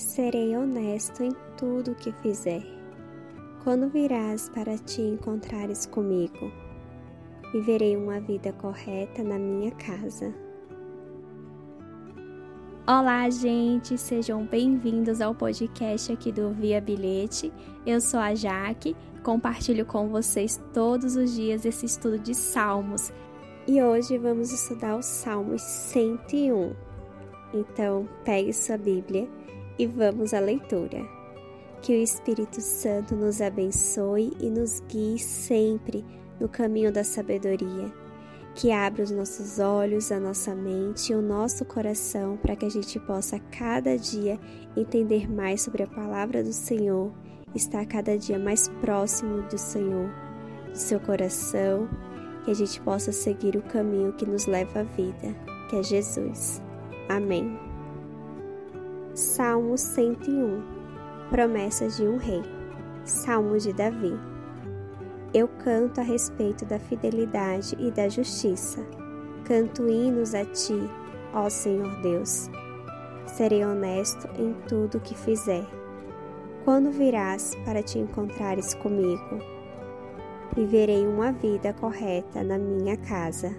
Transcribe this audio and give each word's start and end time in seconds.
Serei 0.00 0.56
honesto 0.56 1.22
em 1.22 1.30
tudo 1.58 1.92
o 1.92 1.94
que 1.94 2.10
fizer. 2.10 2.64
Quando 3.62 3.90
virás 3.90 4.48
para 4.48 4.78
te 4.78 5.02
encontrares 5.02 5.84
comigo, 5.84 6.50
viverei 7.52 7.98
uma 7.98 8.18
vida 8.18 8.50
correta 8.50 9.22
na 9.22 9.38
minha 9.38 9.70
casa. 9.72 10.34
Olá, 12.86 13.28
gente, 13.28 13.98
sejam 13.98 14.46
bem-vindos 14.46 15.20
ao 15.20 15.34
podcast 15.34 16.10
aqui 16.10 16.32
do 16.32 16.50
Via 16.54 16.80
Bilhete. 16.80 17.52
Eu 17.84 18.00
sou 18.00 18.20
a 18.20 18.34
Jaque, 18.34 18.96
compartilho 19.22 19.84
com 19.84 20.08
vocês 20.08 20.58
todos 20.72 21.14
os 21.14 21.34
dias 21.34 21.66
esse 21.66 21.84
estudo 21.84 22.18
de 22.18 22.34
Salmos. 22.34 23.12
E 23.68 23.82
hoje 23.82 24.16
vamos 24.16 24.50
estudar 24.50 24.96
os 24.96 25.04
Salmos 25.04 25.60
101. 25.60 26.74
Então, 27.52 28.08
pegue 28.24 28.54
sua 28.54 28.78
Bíblia 28.78 29.28
e 29.80 29.86
vamos 29.86 30.34
à 30.34 30.40
leitura. 30.40 31.08
Que 31.80 31.92
o 31.92 32.02
Espírito 32.02 32.60
Santo 32.60 33.16
nos 33.16 33.40
abençoe 33.40 34.36
e 34.38 34.50
nos 34.50 34.80
guie 34.80 35.18
sempre 35.18 36.04
no 36.38 36.48
caminho 36.48 36.92
da 36.92 37.02
sabedoria. 37.02 37.90
Que 38.54 38.70
abra 38.70 39.02
os 39.02 39.10
nossos 39.10 39.58
olhos, 39.58 40.12
a 40.12 40.20
nossa 40.20 40.54
mente 40.54 41.12
e 41.12 41.16
o 41.16 41.22
nosso 41.22 41.64
coração 41.64 42.36
para 42.36 42.54
que 42.54 42.66
a 42.66 42.68
gente 42.68 43.00
possa 43.00 43.38
cada 43.38 43.96
dia 43.96 44.38
entender 44.76 45.32
mais 45.32 45.62
sobre 45.62 45.82
a 45.82 45.86
palavra 45.86 46.44
do 46.44 46.52
Senhor, 46.52 47.10
estar 47.54 47.86
cada 47.86 48.18
dia 48.18 48.38
mais 48.38 48.68
próximo 48.82 49.40
do 49.48 49.56
Senhor, 49.56 50.10
do 50.68 50.76
seu 50.76 51.00
coração, 51.00 51.88
que 52.44 52.50
a 52.50 52.54
gente 52.54 52.78
possa 52.82 53.12
seguir 53.12 53.56
o 53.56 53.62
caminho 53.62 54.12
que 54.12 54.26
nos 54.26 54.44
leva 54.44 54.80
à 54.80 54.82
vida, 54.82 55.34
que 55.70 55.76
é 55.76 55.82
Jesus. 55.82 56.60
Amém. 57.08 57.69
Salmo 59.14 59.76
101 59.76 60.62
Promessas 61.30 61.96
de 61.96 62.04
um 62.04 62.16
Rei 62.16 62.42
Salmo 63.04 63.58
de 63.58 63.72
Davi 63.72 64.16
Eu 65.34 65.48
canto 65.48 66.00
a 66.00 66.04
respeito 66.04 66.64
da 66.64 66.78
fidelidade 66.78 67.76
e 67.80 67.90
da 67.90 68.08
justiça. 68.08 68.86
Canto 69.44 69.88
hinos 69.88 70.32
a 70.32 70.44
ti, 70.44 70.78
ó 71.34 71.50
Senhor 71.50 72.00
Deus. 72.02 72.48
Serei 73.26 73.64
honesto 73.64 74.28
em 74.38 74.54
tudo 74.68 74.98
o 74.98 75.00
que 75.00 75.16
fizer. 75.16 75.66
Quando 76.64 76.92
virás 76.92 77.56
para 77.64 77.82
te 77.82 77.98
encontrares 77.98 78.74
comigo? 78.74 79.40
Viverei 80.54 81.04
uma 81.04 81.32
vida 81.32 81.72
correta 81.72 82.44
na 82.44 82.58
minha 82.58 82.96
casa 82.96 83.52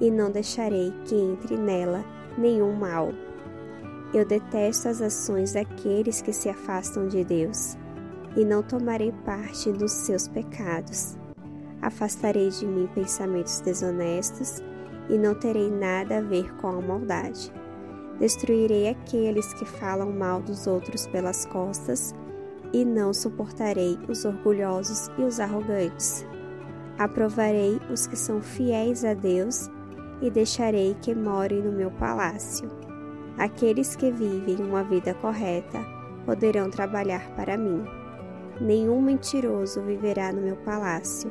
e 0.00 0.10
não 0.10 0.30
deixarei 0.30 0.90
que 1.04 1.14
entre 1.14 1.58
nela 1.58 2.02
nenhum 2.38 2.74
mal. 2.74 3.10
Eu 4.14 4.24
detesto 4.24 4.88
as 4.88 5.02
ações 5.02 5.52
daqueles 5.52 6.22
que 6.22 6.32
se 6.32 6.48
afastam 6.48 7.08
de 7.08 7.24
Deus, 7.24 7.76
e 8.36 8.44
não 8.44 8.62
tomarei 8.62 9.12
parte 9.24 9.72
dos 9.72 9.92
seus 9.92 10.28
pecados. 10.28 11.16
Afastarei 11.82 12.50
de 12.50 12.66
mim 12.66 12.88
pensamentos 12.94 13.60
desonestos, 13.60 14.62
e 15.08 15.18
não 15.18 15.34
terei 15.34 15.70
nada 15.70 16.18
a 16.18 16.20
ver 16.20 16.54
com 16.56 16.68
a 16.68 16.80
maldade. 16.80 17.52
Destruirei 18.18 18.88
aqueles 18.88 19.52
que 19.54 19.64
falam 19.64 20.10
mal 20.10 20.40
dos 20.40 20.66
outros 20.66 21.06
pelas 21.06 21.44
costas, 21.46 22.14
e 22.72 22.84
não 22.84 23.12
suportarei 23.12 23.98
os 24.08 24.24
orgulhosos 24.24 25.08
e 25.18 25.22
os 25.22 25.38
arrogantes. 25.38 26.26
Aprovarei 26.98 27.78
os 27.90 28.06
que 28.06 28.16
são 28.16 28.40
fiéis 28.40 29.04
a 29.04 29.14
Deus, 29.14 29.68
e 30.22 30.30
deixarei 30.30 30.96
que 31.02 31.14
morem 31.14 31.62
no 31.62 31.72
meu 31.72 31.90
palácio. 31.90 32.85
Aqueles 33.38 33.94
que 33.94 34.10
vivem 34.10 34.56
uma 34.56 34.82
vida 34.82 35.12
correta 35.14 35.78
poderão 36.24 36.70
trabalhar 36.70 37.30
para 37.34 37.56
mim. 37.58 37.84
Nenhum 38.60 39.02
mentiroso 39.02 39.82
viverá 39.82 40.32
no 40.32 40.40
meu 40.40 40.56
palácio, 40.56 41.30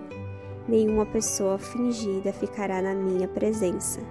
nenhuma 0.68 1.06
pessoa 1.08 1.58
fingida 1.58 2.32
ficará 2.32 2.82
na 2.82 2.94
minha 2.94 3.28
presença. 3.28 4.02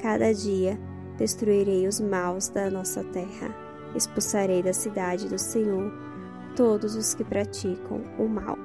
Cada 0.00 0.32
dia 0.32 0.78
destruirei 1.18 1.88
os 1.88 2.00
maus 2.00 2.48
da 2.48 2.70
nossa 2.70 3.02
terra, 3.02 3.52
expulsarei 3.96 4.62
da 4.62 4.72
cidade 4.72 5.28
do 5.28 5.38
Senhor 5.38 5.92
todos 6.54 6.94
os 6.94 7.12
que 7.12 7.24
praticam 7.24 8.02
o 8.18 8.28
mal. 8.28 8.56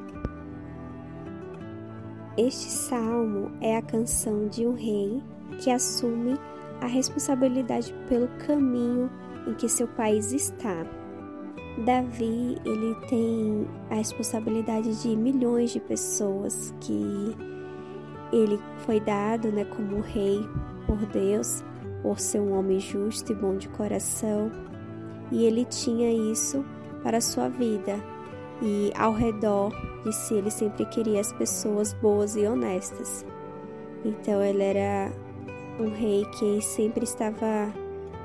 Este 2.38 2.70
salmo 2.70 3.52
é 3.60 3.76
a 3.76 3.82
canção 3.82 4.48
de 4.48 4.66
um 4.66 4.74
rei 4.74 5.22
que 5.60 5.70
assume 5.70 6.40
a 6.82 6.88
responsabilidade 6.88 7.94
pelo 8.10 8.28
caminho 8.46 9.10
em 9.48 9.54
que 9.54 9.70
seu 9.70 9.88
país 9.88 10.32
está. 10.34 10.86
Davi, 11.86 12.58
ele 12.66 12.96
tem 13.08 13.68
a 13.90 13.96
responsabilidade 13.96 15.02
de 15.02 15.16
milhões 15.16 15.72
de 15.72 15.80
pessoas 15.80 16.74
que 16.82 17.36
ele 18.34 18.60
foi 18.80 19.00
dado, 19.00 19.52
né, 19.52 19.64
como 19.66 20.02
rei 20.02 20.40
por 20.86 20.98
Deus, 21.08 21.64
por 22.02 22.20
ser 22.20 22.40
um 22.40 22.58
homem 22.58 22.80
justo 22.80 23.32
e 23.32 23.36
bom 23.36 23.56
de 23.56 23.70
coração, 23.70 24.52
e 25.32 25.46
ele 25.46 25.66
tinha 25.66 26.12
isso 26.32 26.66
para 27.04 27.18
a 27.18 27.22
sua 27.22 27.48
vida. 27.48 27.96
E 28.62 28.92
ao 28.96 29.14
redor 29.14 29.72
de 30.04 30.14
si, 30.14 30.36
ele 30.36 30.52
sempre 30.52 30.86
queria 30.86 31.20
as 31.20 31.34
pessoas 31.34 31.94
boas 31.94 32.36
e 32.36 32.46
honestas. 32.46 33.26
Então 34.06 34.42
ele 34.44 34.62
era 34.62 35.12
um 35.82 35.94
rei 35.94 36.26
que 36.38 36.62
sempre 36.62 37.04
estava 37.04 37.74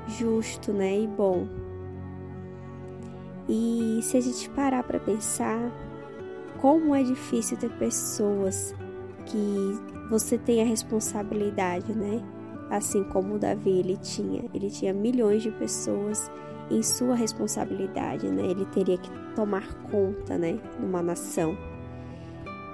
justo, 0.07 0.71
né, 0.71 0.99
e 0.99 1.07
bom. 1.07 1.47
E 3.49 3.99
se 4.03 4.17
a 4.17 4.21
gente 4.21 4.49
parar 4.51 4.83
para 4.83 4.99
pensar, 4.99 5.71
como 6.59 6.93
é 6.93 7.03
difícil 7.03 7.57
ter 7.57 7.69
pessoas 7.77 8.75
que 9.25 9.79
você 10.09 10.37
tem 10.37 10.61
a 10.61 10.65
responsabilidade, 10.65 11.93
né? 11.93 12.21
Assim 12.69 13.03
como 13.05 13.39
Davi 13.39 13.79
ele 13.79 13.97
tinha, 13.97 14.43
ele 14.53 14.69
tinha 14.69 14.93
milhões 14.93 15.43
de 15.43 15.51
pessoas 15.51 16.29
em 16.69 16.83
sua 16.83 17.15
responsabilidade, 17.15 18.29
né? 18.29 18.43
Ele 18.43 18.65
teria 18.65 18.97
que 18.97 19.09
tomar 19.35 19.73
conta, 19.89 20.37
né, 20.37 20.59
de 20.77 20.85
uma 20.85 21.01
nação. 21.01 21.57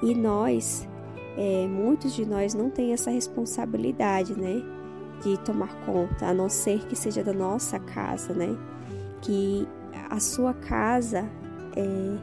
E 0.02 0.16
nós 0.16 0.88
é, 1.38 1.68
muitos 1.68 2.14
de 2.14 2.26
nós 2.26 2.54
não 2.54 2.70
têm 2.70 2.94
essa 2.94 3.10
responsabilidade, 3.10 4.40
né? 4.40 4.62
De 5.24 5.38
tomar 5.40 5.74
conta, 5.86 6.28
a 6.28 6.34
não 6.34 6.50
ser 6.50 6.86
que 6.86 6.96
seja 6.96 7.24
da 7.24 7.34
nossa 7.34 7.80
casa, 7.80 8.34
né? 8.34 8.58
Que 9.22 9.68
a 10.10 10.20
sua 10.20 10.54
casa 10.54 11.30
é, 11.76 12.18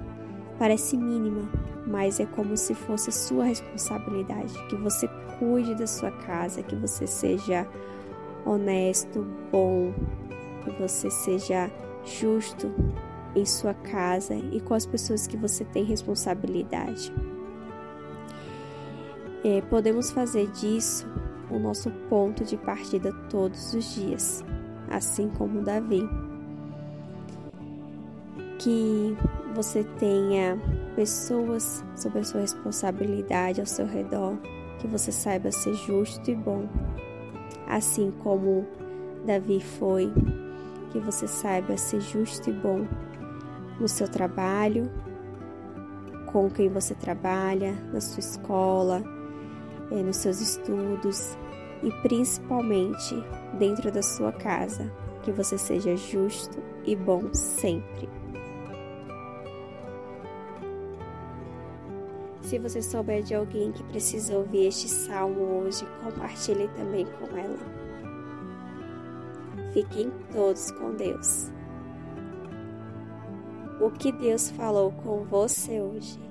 parece 0.59 0.97
mínima, 0.97 1.49
mas 1.87 2.21
é 2.21 2.27
como 2.27 2.57
se 2.57 2.75
fosse 2.75 3.11
sua 3.11 3.45
responsabilidade, 3.45 4.53
que 4.69 4.77
você 4.77 5.09
cuide 5.39 5.75
da 5.75 5.87
sua 5.87 6.11
casa, 6.11 6.63
que 6.63 6.77
você 6.77 7.07
seja 7.07 7.67
honesto, 8.45 9.27
bom, 9.51 9.93
que 10.63 10.71
você 10.81 11.11
seja 11.11 11.71
justo 12.05 12.73
em 13.35 13.45
sua 13.45 13.75
casa 13.75 14.35
e 14.35 14.61
com 14.61 14.75
as 14.75 14.87
pessoas 14.87 15.27
que 15.27 15.37
você 15.37 15.65
tem 15.65 15.85
responsabilidade. 15.85 17.13
É, 19.43 19.63
podemos 19.63 20.11
fazer 20.11 20.49
disso 20.49 21.07
o 21.51 21.59
nosso 21.59 21.91
ponto 22.09 22.45
de 22.45 22.57
partida 22.57 23.13
todos 23.29 23.75
os 23.75 23.95
dias, 23.95 24.45
assim 24.89 25.29
como 25.29 25.63
Davi. 25.63 26.09
Que 28.59 29.17
você 29.55 29.85
tenha 29.99 30.59
pessoas 30.95 31.85
sob 31.97 32.19
a 32.19 32.25
sua 32.25 32.41
responsabilidade 32.41 33.61
ao 33.61 33.67
seu 33.67 33.87
redor, 33.87 34.37
que 34.79 34.87
você 34.87 35.11
saiba 35.11 35.51
ser 35.51 35.75
justo 35.75 36.31
e 36.31 36.35
bom, 36.35 36.69
assim 37.67 38.13
como 38.23 38.67
Davi 39.27 39.61
foi, 39.61 40.13
que 40.91 40.99
você 40.99 41.27
saiba 41.27 41.77
ser 41.77 42.01
justo 42.01 42.51
e 42.51 42.53
bom 42.53 42.87
no 43.79 43.89
seu 43.89 44.09
trabalho, 44.09 44.91
com 46.33 46.49
quem 46.51 46.69
você 46.69 46.95
trabalha, 46.95 47.73
na 47.93 48.01
sua 48.01 48.21
escola, 48.21 49.03
é, 49.91 50.03
nos 50.03 50.17
seus 50.17 50.41
estudos 50.41 51.37
e 51.83 51.91
principalmente 52.03 53.15
dentro 53.59 53.91
da 53.91 54.03
sua 54.03 54.33
casa, 54.33 54.91
que 55.23 55.33
você 55.33 55.57
seja 55.57 55.97
justo 55.97 56.59
e 56.85 56.95
bom 56.95 57.33
sempre. 57.33 58.09
Se 62.43 62.59
você 62.59 62.83
souber 62.83 63.23
de 63.23 63.35
alguém 63.35 63.71
que 63.71 63.83
precisa 63.85 64.37
ouvir 64.37 64.67
este 64.67 64.89
salmo 64.89 65.61
hoje, 65.61 65.87
compartilhe 66.03 66.69
também 66.69 67.07
com 67.07 67.37
ela. 67.37 67.59
Fiquem 69.73 70.11
todos 70.33 70.73
com 70.73 70.93
Deus. 70.97 71.51
O 73.81 73.91
que 73.91 74.11
Deus 74.11 74.51
falou 74.51 74.91
com 74.91 75.25
você 75.25 75.81
hoje? 75.81 76.30